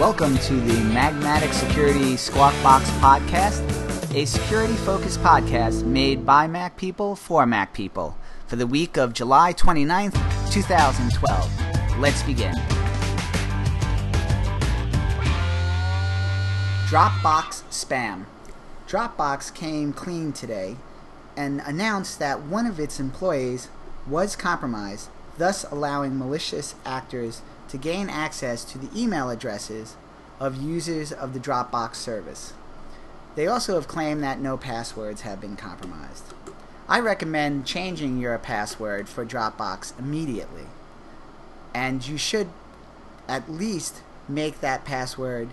Welcome 0.00 0.38
to 0.38 0.54
the 0.54 0.72
Magmatic 0.94 1.52
Security 1.52 2.16
Squawk 2.16 2.54
Box 2.62 2.88
Podcast, 2.92 3.60
a 4.14 4.24
security 4.24 4.72
focused 4.76 5.20
podcast 5.20 5.84
made 5.84 6.24
by 6.24 6.46
Mac 6.46 6.78
people 6.78 7.14
for 7.14 7.44
Mac 7.44 7.74
people 7.74 8.16
for 8.46 8.56
the 8.56 8.66
week 8.66 8.96
of 8.96 9.12
July 9.12 9.52
29th, 9.52 10.14
2012. 10.50 11.98
Let's 11.98 12.22
begin. 12.22 12.54
Dropbox 16.88 17.64
spam. 17.68 18.24
Dropbox 18.88 19.54
came 19.54 19.92
clean 19.92 20.32
today 20.32 20.76
and 21.36 21.60
announced 21.66 22.18
that 22.20 22.40
one 22.40 22.64
of 22.64 22.80
its 22.80 22.98
employees 22.98 23.68
was 24.06 24.34
compromised, 24.34 25.10
thus 25.36 25.64
allowing 25.64 26.18
malicious 26.18 26.74
actors 26.86 27.42
to 27.70 27.78
gain 27.78 28.10
access 28.10 28.64
to 28.64 28.78
the 28.78 28.90
email 29.00 29.30
addresses 29.30 29.96
of 30.38 30.60
users 30.60 31.12
of 31.12 31.32
the 31.32 31.40
Dropbox 31.40 31.94
service. 31.94 32.52
They 33.36 33.46
also 33.46 33.74
have 33.74 33.86
claimed 33.86 34.22
that 34.22 34.40
no 34.40 34.56
passwords 34.56 35.20
have 35.20 35.40
been 35.40 35.56
compromised. 35.56 36.34
I 36.88 36.98
recommend 36.98 37.66
changing 37.66 38.18
your 38.18 38.36
password 38.38 39.08
for 39.08 39.24
Dropbox 39.24 39.96
immediately. 39.98 40.64
And 41.72 42.06
you 42.06 42.18
should 42.18 42.48
at 43.28 43.48
least 43.48 44.02
make 44.28 44.60
that 44.60 44.84
password 44.84 45.50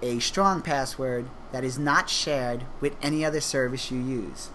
a 0.00 0.18
strong 0.20 0.62
password 0.62 1.26
that 1.52 1.64
is 1.64 1.78
not 1.78 2.08
shared 2.08 2.64
with 2.80 2.96
any 3.02 3.24
other 3.24 3.40
service 3.40 3.90
you 3.90 3.98
use. 3.98 4.48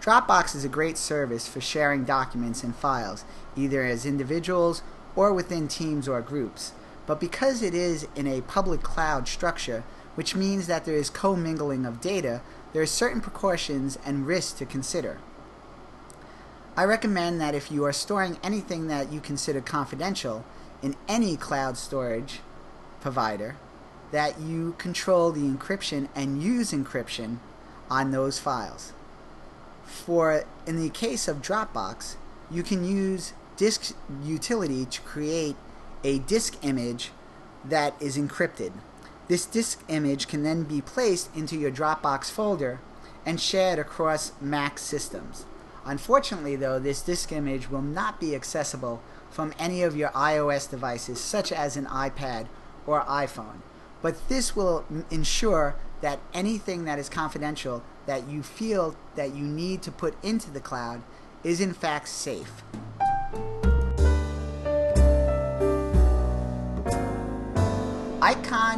Dropbox 0.00 0.56
is 0.56 0.64
a 0.64 0.68
great 0.68 0.96
service 0.96 1.46
for 1.46 1.60
sharing 1.60 2.04
documents 2.04 2.64
and 2.64 2.74
files, 2.74 3.24
either 3.56 3.84
as 3.84 4.06
individuals 4.06 4.82
or 5.16 5.32
within 5.32 5.68
teams 5.68 6.08
or 6.08 6.20
groups. 6.20 6.72
But 7.06 7.20
because 7.20 7.62
it 7.62 7.74
is 7.74 8.06
in 8.14 8.26
a 8.26 8.42
public 8.42 8.82
cloud 8.82 9.26
structure, 9.28 9.82
which 10.14 10.36
means 10.36 10.66
that 10.66 10.84
there 10.84 10.94
is 10.94 11.10
commingling 11.10 11.86
of 11.86 12.00
data, 12.00 12.42
there 12.72 12.82
are 12.82 12.86
certain 12.86 13.20
precautions 13.20 13.98
and 14.04 14.26
risks 14.26 14.58
to 14.58 14.66
consider. 14.66 15.18
I 16.76 16.84
recommend 16.84 17.40
that 17.40 17.54
if 17.54 17.70
you 17.70 17.84
are 17.84 17.92
storing 17.92 18.38
anything 18.42 18.86
that 18.86 19.12
you 19.12 19.20
consider 19.20 19.60
confidential 19.60 20.44
in 20.82 20.96
any 21.08 21.36
cloud 21.36 21.76
storage 21.76 22.40
provider, 23.00 23.56
that 24.12 24.40
you 24.40 24.74
control 24.78 25.30
the 25.30 25.40
encryption 25.40 26.08
and 26.14 26.42
use 26.42 26.72
encryption 26.72 27.38
on 27.90 28.10
those 28.12 28.38
files. 28.38 28.92
For 29.84 30.44
in 30.66 30.80
the 30.80 30.90
case 30.90 31.28
of 31.28 31.42
Dropbox, 31.42 32.14
you 32.50 32.62
can 32.62 32.84
use 32.84 33.32
disk 33.60 33.94
utility 34.24 34.86
to 34.86 35.02
create 35.02 35.54
a 36.02 36.18
disk 36.20 36.56
image 36.62 37.10
that 37.62 37.94
is 38.00 38.16
encrypted. 38.16 38.72
This 39.28 39.44
disk 39.44 39.84
image 39.86 40.28
can 40.28 40.42
then 40.42 40.62
be 40.62 40.80
placed 40.80 41.28
into 41.36 41.58
your 41.58 41.70
Dropbox 41.70 42.30
folder 42.30 42.80
and 43.26 43.38
shared 43.38 43.78
across 43.78 44.32
Mac 44.40 44.78
systems. 44.78 45.44
Unfortunately, 45.84 46.56
though, 46.56 46.78
this 46.78 47.02
disk 47.02 47.32
image 47.32 47.70
will 47.70 47.82
not 47.82 48.18
be 48.18 48.34
accessible 48.34 49.02
from 49.30 49.52
any 49.58 49.82
of 49.82 49.94
your 49.94 50.08
iOS 50.12 50.70
devices, 50.70 51.20
such 51.20 51.52
as 51.52 51.76
an 51.76 51.84
iPad 51.84 52.46
or 52.86 53.02
iPhone. 53.02 53.60
But 54.00 54.26
this 54.30 54.56
will 54.56 54.86
ensure 55.10 55.76
that 56.00 56.20
anything 56.32 56.86
that 56.86 56.98
is 56.98 57.10
confidential 57.10 57.82
that 58.06 58.26
you 58.26 58.42
feel 58.42 58.96
that 59.16 59.34
you 59.34 59.44
need 59.44 59.82
to 59.82 59.92
put 59.92 60.14
into 60.24 60.50
the 60.50 60.60
cloud 60.60 61.02
is 61.44 61.60
in 61.60 61.74
fact 61.74 62.08
safe. 62.08 62.62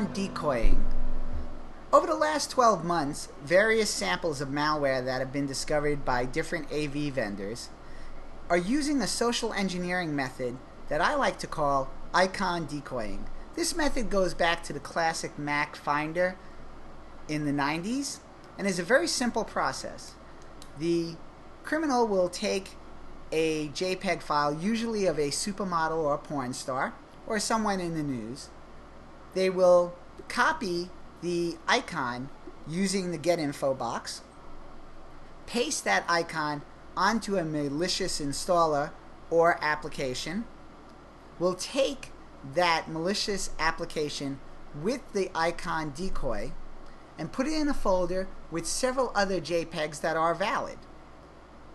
Icon 0.02 0.14
decoying. 0.14 0.84
Over 1.92 2.06
the 2.08 2.16
last 2.16 2.50
12 2.50 2.84
months, 2.84 3.28
various 3.44 3.88
samples 3.88 4.40
of 4.40 4.48
malware 4.48 5.04
that 5.04 5.20
have 5.20 5.32
been 5.32 5.46
discovered 5.46 6.04
by 6.04 6.24
different 6.24 6.72
AV 6.72 7.12
vendors 7.12 7.68
are 8.50 8.56
using 8.56 9.00
a 9.00 9.06
social 9.06 9.52
engineering 9.52 10.16
method 10.16 10.56
that 10.88 11.00
I 11.00 11.14
like 11.14 11.38
to 11.38 11.46
call 11.46 11.90
icon 12.12 12.66
decoying. 12.66 13.26
This 13.54 13.76
method 13.76 14.10
goes 14.10 14.34
back 14.34 14.64
to 14.64 14.72
the 14.72 14.80
classic 14.80 15.38
Mac 15.38 15.76
Finder 15.76 16.36
in 17.28 17.44
the 17.44 17.52
90s 17.52 18.18
and 18.58 18.66
is 18.66 18.80
a 18.80 18.84
very 18.84 19.06
simple 19.06 19.44
process. 19.44 20.14
The 20.78 21.14
criminal 21.62 22.08
will 22.08 22.28
take 22.28 22.70
a 23.30 23.68
JPEG 23.68 24.20
file, 24.20 24.52
usually 24.52 25.06
of 25.06 25.18
a 25.18 25.28
supermodel 25.28 25.98
or 25.98 26.14
a 26.14 26.18
porn 26.18 26.54
star, 26.54 26.94
or 27.26 27.38
someone 27.38 27.78
in 27.78 27.94
the 27.94 28.02
news. 28.02 28.48
They 29.34 29.50
will 29.50 29.94
copy 30.28 30.90
the 31.20 31.56
icon 31.66 32.28
using 32.68 33.10
the 33.10 33.18
get 33.18 33.38
info 33.38 33.74
box, 33.74 34.22
paste 35.46 35.84
that 35.84 36.04
icon 36.08 36.62
onto 36.96 37.36
a 37.36 37.44
malicious 37.44 38.20
installer 38.20 38.90
or 39.30 39.58
application, 39.62 40.44
will 41.38 41.54
take 41.54 42.10
that 42.54 42.88
malicious 42.88 43.50
application 43.58 44.38
with 44.80 45.00
the 45.12 45.30
icon 45.34 45.92
decoy 45.94 46.52
and 47.18 47.32
put 47.32 47.46
it 47.46 47.52
in 47.52 47.68
a 47.68 47.74
folder 47.74 48.28
with 48.50 48.66
several 48.66 49.12
other 49.14 49.40
JPEGs 49.40 50.00
that 50.00 50.16
are 50.16 50.34
valid 50.34 50.78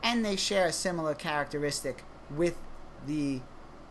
and 0.04 0.24
they 0.24 0.36
share 0.36 0.68
a 0.68 0.72
similar 0.72 1.14
characteristic 1.14 2.04
with 2.30 2.56
the 3.06 3.42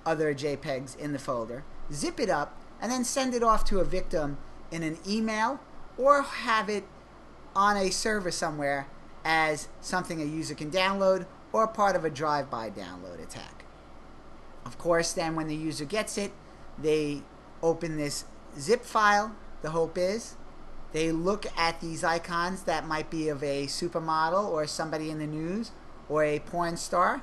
other 0.05 0.34
JPEGs 0.34 0.97
in 0.99 1.12
the 1.12 1.19
folder. 1.19 1.65
Zip 1.93 2.21
it 2.21 2.31
up 2.31 2.59
and 2.81 2.91
then 2.91 3.04
send 3.04 3.34
it 3.34 3.42
off 3.42 3.64
to 3.64 3.81
a 3.81 3.84
victim 3.84 4.38
in 4.70 4.82
an 4.82 4.98
email 5.06 5.60
or 5.97 6.22
have 6.22 6.69
it 6.69 6.84
on 7.54 7.76
a 7.76 7.91
server 7.91 8.31
somewhere 8.31 8.87
as 9.25 9.69
something 9.81 10.20
a 10.20 10.25
user 10.25 10.54
can 10.54 10.70
download 10.70 11.26
or 11.53 11.66
part 11.66 11.97
of 11.97 12.04
a 12.04 12.10
drive-by 12.10 12.70
download 12.70 13.22
attack. 13.22 13.64
Of 14.64 14.78
course, 14.78 15.12
then 15.12 15.37
when 15.37 15.48
the 15.48 15.56
user 15.56 15.84
gets 15.84 16.19
it, 16.19 16.32
they 16.78 17.22
open 17.62 17.97
this 17.97 18.25
zip 18.59 18.84
file. 18.84 19.34
The 19.62 19.70
hope 19.70 19.97
is 19.97 20.37
they 20.93 21.12
look 21.12 21.47
at 21.56 21.81
these 21.81 22.04
icons 22.04 22.64
that 22.64 22.87
might 22.87 23.10
be 23.10 23.28
of 23.28 23.43
a 23.43 23.66
supermodel 23.66 24.44
or 24.47 24.66
somebody 24.66 25.10
in 25.10 25.19
the 25.19 25.26
news 25.26 25.70
or 26.08 26.25
a 26.25 26.38
porn 26.41 26.76
star 26.76 27.22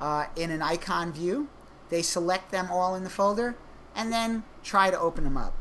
uh, 0.00 0.26
in 0.36 0.50
an 0.50 0.62
icon 0.62 1.12
view. 1.12 1.48
They 1.90 2.02
select 2.02 2.50
them 2.50 2.70
all 2.70 2.94
in 2.94 3.04
the 3.04 3.10
folder 3.10 3.56
and 3.94 4.12
then 4.12 4.44
try 4.62 4.90
to 4.90 4.98
open 4.98 5.24
them 5.24 5.36
up. 5.36 5.54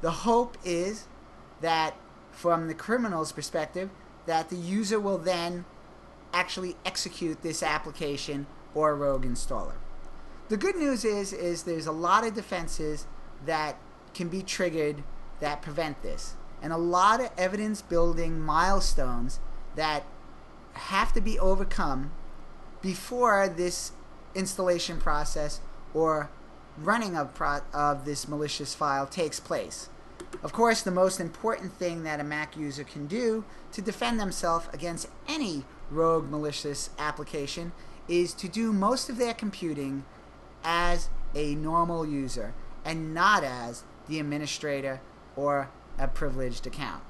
The 0.00 0.10
hope 0.10 0.56
is 0.64 1.06
that 1.60 1.96
from 2.30 2.68
the 2.68 2.74
criminal's 2.74 3.32
perspective, 3.32 3.90
that 4.26 4.48
the 4.48 4.56
user 4.56 5.00
will 5.00 5.18
then 5.18 5.64
actually 6.32 6.76
execute 6.84 7.42
this 7.42 7.62
application 7.62 8.46
or 8.74 8.94
rogue 8.94 9.24
installer. 9.24 9.74
The 10.48 10.56
good 10.56 10.76
news 10.76 11.04
is 11.04 11.32
is 11.32 11.64
there's 11.64 11.86
a 11.86 11.92
lot 11.92 12.26
of 12.26 12.34
defenses 12.34 13.06
that 13.44 13.76
can 14.14 14.28
be 14.28 14.42
triggered 14.42 15.02
that 15.40 15.62
prevent 15.62 16.02
this 16.02 16.34
and 16.62 16.72
a 16.72 16.78
lot 16.78 17.20
of 17.20 17.30
evidence 17.36 17.82
building 17.82 18.40
milestones 18.40 19.40
that 19.76 20.04
have 20.72 21.12
to 21.12 21.20
be 21.20 21.38
overcome 21.38 22.10
before 22.80 23.48
this 23.48 23.92
installation 24.34 24.98
process 24.98 25.60
or 25.94 26.30
running 26.82 27.16
of, 27.16 27.34
pro- 27.34 27.60
of 27.72 28.04
this 28.04 28.28
malicious 28.28 28.74
file 28.74 29.06
takes 29.06 29.40
place. 29.40 29.88
Of 30.42 30.52
course, 30.52 30.82
the 30.82 30.90
most 30.90 31.20
important 31.20 31.72
thing 31.72 32.02
that 32.04 32.20
a 32.20 32.24
Mac 32.24 32.56
user 32.56 32.84
can 32.84 33.06
do 33.06 33.44
to 33.72 33.82
defend 33.82 34.20
themselves 34.20 34.68
against 34.72 35.08
any 35.26 35.64
rogue 35.90 36.30
malicious 36.30 36.90
application 36.98 37.72
is 38.08 38.34
to 38.34 38.48
do 38.48 38.72
most 38.72 39.08
of 39.08 39.16
their 39.16 39.34
computing 39.34 40.04
as 40.64 41.08
a 41.34 41.54
normal 41.54 42.06
user 42.06 42.54
and 42.84 43.14
not 43.14 43.44
as 43.44 43.84
the 44.08 44.18
administrator 44.18 45.00
or 45.36 45.70
a 45.98 46.08
privileged 46.08 46.66
account. 46.66 47.02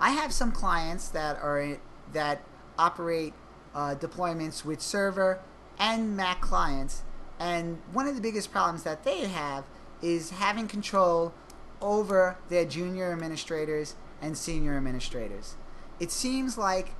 I 0.00 0.10
have 0.10 0.32
some 0.32 0.52
clients 0.52 1.08
that 1.08 1.36
are 1.42 1.78
that 2.12 2.42
operate 2.78 3.34
uh, 3.74 3.94
deployments 3.96 4.64
with 4.64 4.80
server 4.80 5.40
and 5.78 6.16
Mac 6.16 6.40
clients. 6.40 7.02
And 7.38 7.78
one 7.92 8.06
of 8.06 8.14
the 8.14 8.20
biggest 8.20 8.50
problems 8.50 8.82
that 8.82 9.04
they 9.04 9.20
have 9.20 9.64
is 10.02 10.30
having 10.30 10.68
control 10.68 11.32
over 11.80 12.36
their 12.48 12.64
junior 12.64 13.12
administrators 13.12 13.94
and 14.20 14.36
senior 14.36 14.76
administrators. 14.76 15.56
It 16.00 16.10
seems 16.10 16.58
like 16.58 16.90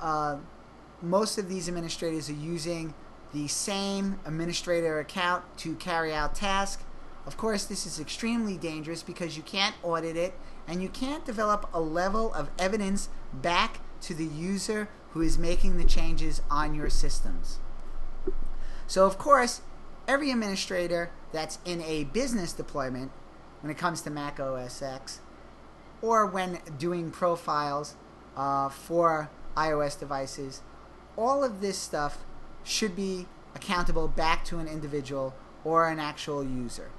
uh, 0.00 0.36
most 1.02 1.38
of 1.38 1.48
these 1.48 1.68
administrators 1.68 2.28
are 2.28 2.34
using 2.34 2.94
the 3.32 3.48
same 3.48 4.18
administrator 4.24 4.98
account 5.00 5.44
to 5.58 5.74
carry 5.76 6.14
out 6.14 6.34
tasks. 6.34 6.82
Of 7.26 7.36
course, 7.36 7.64
this 7.64 7.86
is 7.86 8.00
extremely 8.00 8.56
dangerous 8.56 9.02
because 9.02 9.36
you 9.36 9.42
can't 9.42 9.74
audit 9.82 10.16
it 10.16 10.34
and 10.66 10.82
you 10.82 10.88
can't 10.88 11.24
develop 11.24 11.68
a 11.74 11.80
level 11.80 12.32
of 12.32 12.50
evidence 12.58 13.08
back 13.32 13.80
to 14.02 14.14
the 14.14 14.24
user 14.24 14.88
who 15.10 15.20
is 15.20 15.38
making 15.38 15.76
the 15.76 15.84
changes 15.84 16.40
on 16.50 16.74
your 16.74 16.88
systems. 16.88 17.58
So, 18.86 19.04
of 19.04 19.18
course, 19.18 19.60
every 20.08 20.30
administrator 20.30 21.10
that's 21.30 21.58
in 21.66 21.82
a 21.82 22.04
business 22.04 22.52
deployment 22.52 23.12
when 23.60 23.70
it 23.70 23.76
comes 23.76 24.00
to 24.00 24.10
Mac 24.10 24.40
OS 24.40 24.80
X, 24.80 25.20
or 26.00 26.26
when 26.26 26.58
doing 26.78 27.10
profiles 27.10 27.94
uh, 28.36 28.68
for 28.70 29.30
iOS 29.56 29.98
devices. 29.98 30.62
All 31.16 31.44
of 31.44 31.60
this 31.60 31.76
stuff 31.76 32.18
should 32.64 32.96
be 32.96 33.26
accountable 33.54 34.08
back 34.08 34.44
to 34.46 34.58
an 34.58 34.68
individual 34.68 35.34
or 35.64 35.88
an 35.88 35.98
actual 35.98 36.42
user. 36.44 36.90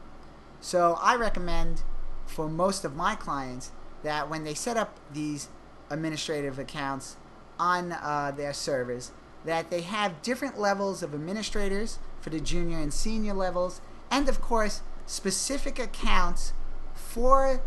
So 0.61 0.99
I 1.01 1.15
recommend 1.15 1.83
for 2.25 2.47
most 2.47 2.83
of 2.83 2.95
my 2.95 3.15
clients 3.15 3.71
that 4.03 4.29
when 4.29 4.43
they 4.43 4.53
set 4.53 4.77
up 4.77 4.99
these 5.11 5.49
administrative 5.89 6.59
accounts 6.59 7.15
on 7.57 7.93
uh, 7.93 8.31
their 8.35 8.53
servers, 8.53 9.11
that 9.45 9.69
they 9.69 9.81
have 9.81 10.21
different 10.21 10.59
levels 10.59 11.01
of 11.01 11.13
administrators 11.13 11.99
for 12.21 12.29
the 12.29 12.39
junior 12.39 12.77
and 12.77 12.93
senior 12.93 13.33
levels, 13.33 13.81
and 14.11 14.27
of 14.27 14.41
course, 14.41 14.81
specific 15.05 15.79
accounts 15.79 16.53
for 16.93 17.61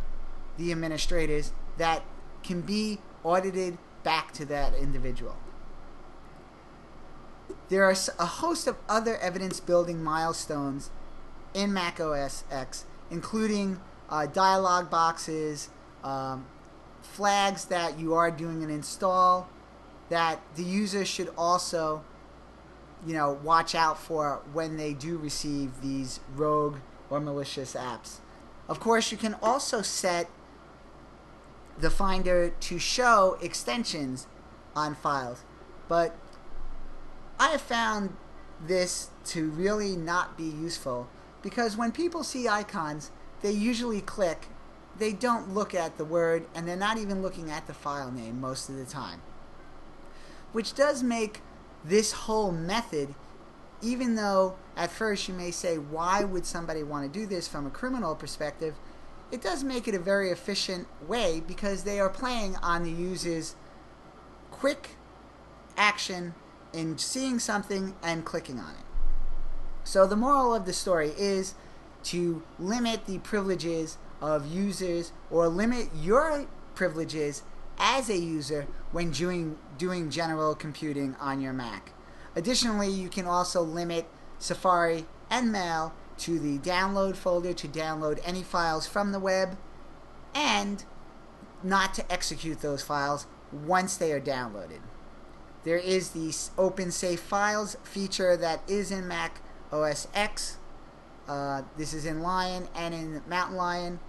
the 0.56 0.70
administrators 0.70 1.52
that 1.78 2.02
can 2.42 2.60
be 2.60 2.98
audited 3.24 3.78
back 4.02 4.32
to 4.32 4.44
that 4.46 4.74
individual. 4.74 5.36
There 7.68 7.84
are 7.84 7.94
a 8.18 8.26
host 8.26 8.66
of 8.66 8.76
other 8.88 9.16
evidence 9.18 9.60
building 9.60 10.02
milestones 10.02 10.90
in 11.54 11.72
Mac 11.72 12.00
OS 12.00 12.44
X, 12.50 12.84
including 13.10 13.80
uh, 14.10 14.26
dialog 14.26 14.90
boxes, 14.90 15.70
um, 16.04 16.46
flags 17.00 17.66
that 17.66 17.98
you 17.98 18.14
are 18.14 18.30
doing 18.30 18.62
an 18.62 18.70
install, 18.70 19.48
that 20.08 20.40
the 20.56 20.62
user 20.62 21.04
should 21.04 21.32
also, 21.36 22.04
you 23.06 23.14
know, 23.14 23.38
watch 23.42 23.74
out 23.74 23.98
for 23.98 24.42
when 24.52 24.76
they 24.76 24.94
do 24.94 25.16
receive 25.16 25.80
these 25.82 26.20
rogue 26.36 26.76
or 27.10 27.20
malicious 27.20 27.74
apps. 27.74 28.18
Of 28.68 28.80
course, 28.80 29.10
you 29.10 29.18
can 29.18 29.34
also 29.42 29.82
set 29.82 30.28
the 31.78 31.90
Finder 31.90 32.50
to 32.50 32.78
show 32.78 33.36
extensions 33.40 34.26
on 34.74 34.94
files, 34.94 35.42
but 35.88 36.16
I 37.38 37.48
have 37.48 37.60
found 37.60 38.16
this 38.64 39.10
to 39.26 39.50
really 39.50 39.96
not 39.96 40.36
be 40.36 40.44
useful 40.44 41.08
because 41.42 41.76
when 41.76 41.90
people 41.90 42.22
see 42.22 42.48
icons, 42.48 43.10
they 43.40 43.50
usually 43.50 44.00
click. 44.00 44.46
They 44.98 45.12
don't 45.12 45.52
look 45.52 45.74
at 45.74 45.98
the 45.98 46.04
word 46.04 46.46
and 46.54 46.68
they're 46.68 46.76
not 46.76 46.98
even 46.98 47.22
looking 47.22 47.50
at 47.50 47.66
the 47.66 47.74
file 47.74 48.12
name 48.12 48.40
most 48.40 48.68
of 48.68 48.76
the 48.76 48.84
time. 48.84 49.20
Which 50.52 50.74
does 50.74 51.02
make 51.02 51.40
this 51.84 52.12
whole 52.12 52.52
method, 52.52 53.14
even 53.80 54.14
though 54.14 54.56
at 54.76 54.90
first 54.90 55.28
you 55.28 55.34
may 55.34 55.50
say, 55.50 55.76
why 55.76 56.24
would 56.24 56.46
somebody 56.46 56.82
want 56.82 57.12
to 57.12 57.18
do 57.20 57.26
this 57.26 57.48
from 57.48 57.66
a 57.66 57.70
criminal 57.70 58.14
perspective? 58.14 58.74
It 59.30 59.42
does 59.42 59.64
make 59.64 59.88
it 59.88 59.94
a 59.94 59.98
very 59.98 60.30
efficient 60.30 60.86
way 61.08 61.42
because 61.46 61.84
they 61.84 61.98
are 61.98 62.08
playing 62.08 62.56
on 62.56 62.84
the 62.84 62.90
user's 62.90 63.56
quick 64.50 64.90
action 65.76 66.34
in 66.72 66.98
seeing 66.98 67.38
something 67.38 67.94
and 68.02 68.24
clicking 68.24 68.58
on 68.58 68.70
it. 68.70 68.84
So 69.84 70.06
the 70.06 70.16
moral 70.16 70.54
of 70.54 70.66
the 70.66 70.72
story 70.72 71.12
is 71.18 71.54
to 72.04 72.42
limit 72.58 73.06
the 73.06 73.18
privileges 73.18 73.98
of 74.20 74.46
users 74.46 75.12
or 75.30 75.48
limit 75.48 75.88
your 75.94 76.46
privileges 76.74 77.42
as 77.82 78.08
a 78.08 78.16
user 78.16 78.66
when 78.92 79.10
doing, 79.10 79.58
doing 79.76 80.08
general 80.08 80.54
computing 80.54 81.16
on 81.20 81.40
your 81.40 81.52
Mac. 81.52 81.92
Additionally, 82.34 82.88
you 82.88 83.08
can 83.08 83.26
also 83.26 83.60
limit 83.60 84.06
Safari 84.38 85.04
and 85.28 85.52
Mail 85.52 85.92
to 86.18 86.38
the 86.38 86.58
download 86.58 87.16
folder 87.16 87.52
to 87.52 87.68
download 87.68 88.20
any 88.24 88.42
files 88.42 88.86
from 88.86 89.12
the 89.12 89.18
web 89.18 89.58
and 90.34 90.84
not 91.62 91.92
to 91.94 92.12
execute 92.12 92.60
those 92.60 92.82
files 92.82 93.26
once 93.52 93.96
they 93.96 94.12
are 94.12 94.20
downloaded. 94.20 94.80
There 95.64 95.78
is 95.78 96.10
the 96.10 96.34
Open 96.56 96.90
Safe 96.90 97.20
Files 97.20 97.76
feature 97.82 98.36
that 98.36 98.62
is 98.68 98.90
in 98.90 99.06
Mac 99.06 99.40
OS 99.72 100.08
X. 100.14 100.58
Uh, 101.28 101.62
this 101.76 101.94
is 101.94 102.04
in 102.04 102.20
Lion 102.20 102.68
and 102.74 102.94
in 102.94 103.22
Mountain 103.28 103.56
Lion. 103.56 104.00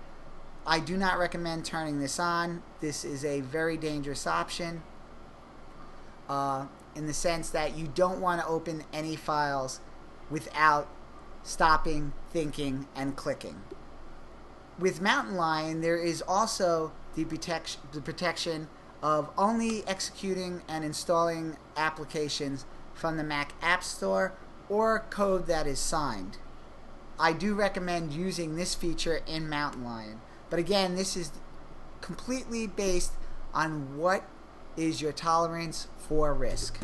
I 0.65 0.79
do 0.79 0.95
not 0.95 1.19
recommend 1.19 1.65
turning 1.65 1.99
this 1.99 2.19
on. 2.19 2.63
This 2.79 3.03
is 3.03 3.25
a 3.25 3.41
very 3.41 3.75
dangerous 3.75 4.25
option 4.25 4.81
uh, 6.29 6.67
in 6.95 7.05
the 7.05 7.13
sense 7.13 7.49
that 7.49 7.77
you 7.77 7.87
don't 7.87 8.21
want 8.21 8.41
to 8.41 8.47
open 8.47 8.83
any 8.93 9.15
files 9.15 9.81
without 10.29 10.87
stopping, 11.43 12.13
thinking, 12.31 12.87
and 12.95 13.15
clicking. 13.15 13.61
With 14.79 15.01
Mountain 15.01 15.35
Lion, 15.35 15.81
there 15.81 15.97
is 15.97 16.23
also 16.25 16.93
the 17.15 17.25
protection, 17.25 17.81
the 17.91 18.01
protection 18.01 18.69
of 19.01 19.29
only 19.37 19.85
executing 19.85 20.61
and 20.67 20.85
installing 20.85 21.57
applications 21.75 22.65
from 22.93 23.17
the 23.17 23.23
Mac 23.23 23.53
App 23.61 23.83
Store 23.83 24.33
or 24.69 24.99
code 25.09 25.45
that 25.47 25.67
is 25.67 25.79
signed. 25.79 26.37
I 27.19 27.33
do 27.33 27.53
recommend 27.53 28.13
using 28.13 28.55
this 28.55 28.73
feature 28.73 29.21
in 29.27 29.49
Mountain 29.49 29.83
Lion. 29.83 30.21
But 30.53 30.59
again, 30.59 30.93
this 30.93 31.17
is 31.17 31.31
completely 31.99 32.67
based 32.67 33.13
on 33.55 33.97
what 33.97 34.23
is 34.77 35.01
your 35.01 35.11
tolerance 35.11 35.87
for 35.97 36.31
risk. 36.31 36.77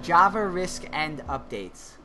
Java 0.00 0.48
risk 0.48 0.86
and 0.90 1.18
updates. 1.26 1.98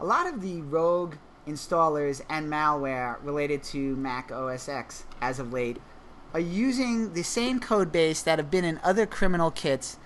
A 0.00 0.06
lot 0.06 0.26
of 0.26 0.40
the 0.40 0.62
rogue 0.62 1.16
installers 1.46 2.22
and 2.30 2.50
malware 2.50 3.22
related 3.22 3.62
to 3.64 3.94
Mac 3.96 4.32
OS 4.32 4.66
X 4.66 5.04
as 5.20 5.38
of 5.38 5.52
late 5.52 5.76
are 6.32 6.40
using 6.40 7.12
the 7.12 7.22
same 7.22 7.60
code 7.60 7.92
base 7.92 8.22
that 8.22 8.38
have 8.38 8.50
been 8.50 8.64
in 8.64 8.80
other 8.82 9.04
criminal 9.04 9.50
kits 9.50 9.98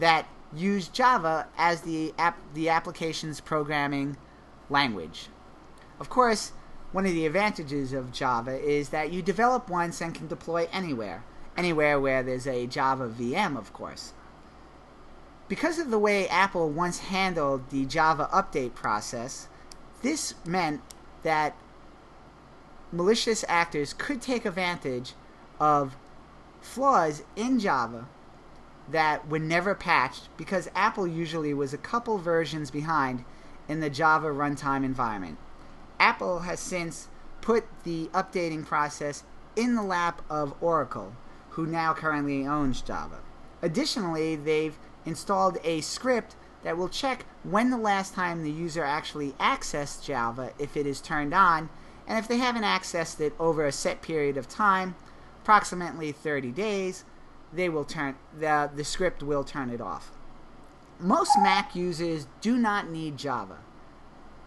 that 0.00 0.26
use 0.52 0.88
Java 0.88 1.46
as 1.56 1.82
the 1.82 2.12
app, 2.18 2.40
the 2.54 2.68
application's 2.68 3.40
programming 3.40 4.16
language. 4.72 5.28
Of 6.00 6.10
course, 6.10 6.52
one 6.90 7.06
of 7.06 7.12
the 7.12 7.26
advantages 7.26 7.92
of 7.92 8.12
Java 8.12 8.58
is 8.58 8.88
that 8.88 9.12
you 9.12 9.22
develop 9.22 9.68
once 9.68 10.00
and 10.00 10.14
can 10.14 10.26
deploy 10.26 10.68
anywhere, 10.72 11.22
anywhere 11.56 12.00
where 12.00 12.22
there's 12.22 12.46
a 12.46 12.66
Java 12.66 13.08
VM, 13.08 13.56
of 13.56 13.72
course. 13.72 14.12
Because 15.48 15.78
of 15.78 15.90
the 15.90 15.98
way 15.98 16.28
Apple 16.28 16.70
once 16.70 16.98
handled 16.98 17.70
the 17.70 17.84
Java 17.84 18.28
update 18.32 18.74
process, 18.74 19.48
this 20.02 20.34
meant 20.44 20.80
that 21.22 21.56
malicious 22.90 23.44
actors 23.48 23.94
could 23.94 24.20
take 24.20 24.44
advantage 24.44 25.12
of 25.60 25.96
flaws 26.60 27.22
in 27.36 27.58
Java 27.58 28.06
that 28.90 29.28
were 29.28 29.38
never 29.38 29.74
patched 29.74 30.28
because 30.36 30.68
Apple 30.74 31.06
usually 31.06 31.54
was 31.54 31.72
a 31.72 31.78
couple 31.78 32.18
versions 32.18 32.70
behind 32.70 33.24
in 33.72 33.80
the 33.80 33.90
Java 33.90 34.28
runtime 34.28 34.84
environment. 34.84 35.38
Apple 35.98 36.40
has 36.40 36.60
since 36.60 37.08
put 37.40 37.64
the 37.84 38.08
updating 38.12 38.64
process 38.64 39.24
in 39.56 39.74
the 39.74 39.82
lap 39.82 40.22
of 40.30 40.54
Oracle, 40.60 41.16
who 41.50 41.66
now 41.66 41.94
currently 41.94 42.46
owns 42.46 42.82
Java. 42.82 43.18
Additionally, 43.62 44.36
they've 44.36 44.78
installed 45.06 45.58
a 45.64 45.80
script 45.80 46.36
that 46.62 46.76
will 46.76 46.88
check 46.88 47.24
when 47.42 47.70
the 47.70 47.76
last 47.76 48.14
time 48.14 48.42
the 48.42 48.50
user 48.50 48.84
actually 48.84 49.32
accessed 49.32 50.04
Java 50.04 50.52
if 50.58 50.76
it 50.76 50.86
is 50.86 51.00
turned 51.00 51.34
on, 51.34 51.70
and 52.06 52.18
if 52.18 52.28
they 52.28 52.36
haven't 52.36 52.62
accessed 52.62 53.20
it 53.20 53.32
over 53.40 53.66
a 53.66 53.72
set 53.72 54.02
period 54.02 54.36
of 54.36 54.48
time, 54.48 54.94
approximately 55.42 56.12
30 56.12 56.52
days, 56.52 57.04
they 57.52 57.68
will 57.68 57.84
turn 57.84 58.16
the 58.38 58.70
the 58.74 58.84
script 58.84 59.22
will 59.22 59.44
turn 59.44 59.70
it 59.70 59.80
off. 59.80 60.12
Most 61.00 61.32
Mac 61.38 61.74
users 61.74 62.26
do 62.40 62.56
not 62.56 62.88
need 62.88 63.16
Java, 63.16 63.58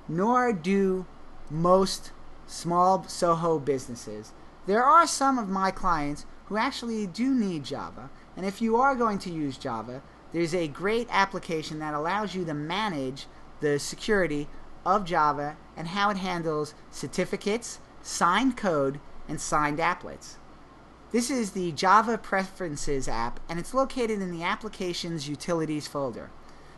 nor 0.08 0.54
do 0.54 1.06
most 1.50 2.12
small 2.48 3.04
Soho 3.08 3.60
businesses. 3.60 4.32
There 4.66 4.84
are 4.84 5.06
some 5.06 5.38
of 5.38 5.50
my 5.50 5.72
clients 5.72 6.26
who 6.46 6.58
actually 6.58 7.08
do 7.08 7.34
need 7.34 7.64
Java, 7.64 8.10
and 8.38 8.46
if 8.46 8.62
you 8.62 8.78
are 8.78 8.96
going 8.96 9.20
to 9.20 9.32
use 9.32 9.58
Java, 9.58 10.02
there's 10.32 10.54
a 10.54 10.68
great 10.68 11.08
application 11.12 11.80
that 11.80 11.94
allows 11.94 12.36
you 12.36 12.46
to 12.46 12.54
manage 12.54 13.28
the 13.60 13.80
security 13.80 14.48
of 14.86 15.06
Java 15.06 15.58
and 15.76 15.90
how 15.90 16.10
it 16.10 16.18
handles 16.18 16.74
certificates, 16.92 17.80
signed 18.02 18.56
code, 18.56 19.00
and 19.28 19.42
signed 19.42 19.80
applets. 19.80 20.36
This 21.16 21.32
is 21.32 21.52
the 21.52 21.72
Java 21.72 22.18
Preferences 22.18 23.08
app, 23.08 23.40
and 23.48 23.58
it's 23.58 23.74
located 23.74 24.22
in 24.22 24.34
the 24.34 24.44
Applications 24.44 25.30
Utilities 25.30 25.88
folder. 25.88 26.30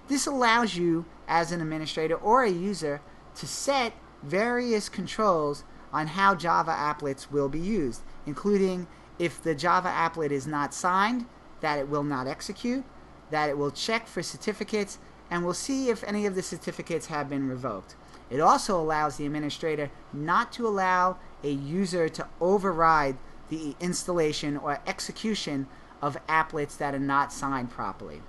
This 0.10 0.28
allows 0.28 0.76
you, 0.76 1.06
as 1.28 1.52
an 1.52 1.60
administrator 1.60 2.14
or 2.18 2.44
a 2.44 2.52
user, 2.52 3.02
to 3.34 3.48
set 3.48 3.94
various 4.22 4.90
controls 4.90 5.64
on 5.92 6.06
how 6.06 6.36
Java 6.36 6.70
applets 6.72 7.32
will 7.32 7.50
be 7.50 7.60
used, 7.60 8.04
including 8.28 8.86
if 9.18 9.42
the 9.42 9.56
Java 9.56 9.90
applet 9.90 10.30
is 10.30 10.46
not 10.46 10.72
signed, 10.72 11.26
that 11.62 11.80
it 11.80 11.90
will 11.90 12.04
not 12.04 12.28
execute, 12.28 12.86
that 13.32 13.50
it 13.50 13.58
will 13.58 13.72
check 13.72 14.06
for 14.06 14.22
certificates, 14.22 15.00
and 15.32 15.44
will 15.44 15.56
see 15.56 15.90
if 15.90 16.04
any 16.04 16.28
of 16.28 16.36
the 16.36 16.44
certificates 16.44 17.08
have 17.08 17.28
been 17.28 17.50
revoked. 17.50 17.96
It 18.30 18.40
also 18.40 18.80
allows 18.80 19.18
the 19.18 19.26
administrator 19.26 19.90
not 20.14 20.52
to 20.52 20.68
allow 20.68 21.18
a 21.44 21.50
user 21.50 22.08
to 22.10 22.28
override 22.40 23.18
the 23.50 23.76
installation 23.80 24.58
or 24.58 24.80
execution 24.86 25.68
of 26.02 26.18
applets 26.28 26.78
that 26.78 26.94
are 26.94 27.00
not 27.00 27.34
signed 27.34 27.72
properly. 27.72 28.22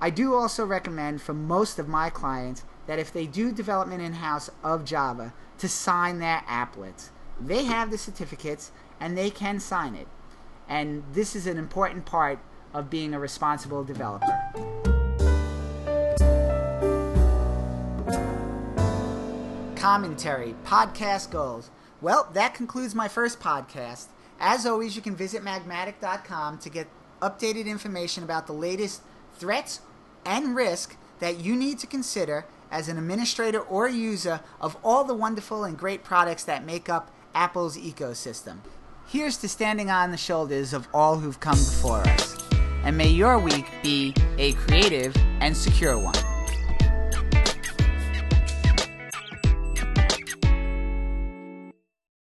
I 0.00 0.10
do 0.10 0.34
also 0.34 0.66
recommend 0.66 1.22
for 1.22 1.32
most 1.32 1.78
of 1.78 1.88
my 1.88 2.10
clients 2.10 2.64
that 2.86 2.98
if 2.98 3.12
they 3.12 3.26
do 3.26 3.52
development 3.52 4.02
in-house 4.02 4.50
of 4.62 4.84
Java 4.84 5.32
to 5.58 5.68
sign 5.68 6.18
their 6.18 6.42
applets. 6.48 7.10
They 7.40 7.64
have 7.64 7.90
the 7.90 7.98
certificates 7.98 8.72
and 9.00 9.16
they 9.16 9.30
can 9.30 9.60
sign 9.60 9.94
it. 9.94 10.08
And 10.68 11.04
this 11.12 11.34
is 11.36 11.46
an 11.46 11.58
important 11.58 12.04
part 12.04 12.38
of 12.72 12.90
being 12.90 13.14
a 13.14 13.18
responsible 13.18 13.84
developer. 13.84 14.26
Commentary, 19.76 20.54
podcast 20.64 21.30
goals. 21.30 21.70
Well, 22.00 22.28
that 22.32 22.54
concludes 22.54 22.94
my 22.94 23.08
first 23.08 23.40
podcast. 23.40 24.06
As 24.46 24.66
always, 24.66 24.94
you 24.94 25.00
can 25.00 25.16
visit 25.16 25.42
magmatic.com 25.42 26.58
to 26.58 26.68
get 26.68 26.86
updated 27.22 27.64
information 27.64 28.22
about 28.22 28.46
the 28.46 28.52
latest 28.52 29.00
threats 29.38 29.80
and 30.26 30.54
risk 30.54 30.98
that 31.18 31.40
you 31.40 31.56
need 31.56 31.78
to 31.78 31.86
consider 31.86 32.44
as 32.70 32.90
an 32.90 32.98
administrator 32.98 33.60
or 33.60 33.88
user 33.88 34.40
of 34.60 34.76
all 34.84 35.02
the 35.02 35.14
wonderful 35.14 35.64
and 35.64 35.78
great 35.78 36.04
products 36.04 36.44
that 36.44 36.62
make 36.62 36.90
up 36.90 37.10
Apple's 37.34 37.78
ecosystem. 37.78 38.58
Here's 39.06 39.38
to 39.38 39.48
standing 39.48 39.90
on 39.90 40.10
the 40.10 40.18
shoulders 40.18 40.74
of 40.74 40.88
all 40.92 41.16
who've 41.16 41.40
come 41.40 41.56
before 41.56 42.00
us. 42.00 42.36
And 42.84 42.98
may 42.98 43.08
your 43.08 43.38
week 43.38 43.64
be 43.82 44.12
a 44.36 44.52
creative 44.52 45.16
and 45.40 45.56
secure 45.56 45.98
one. 45.98 46.33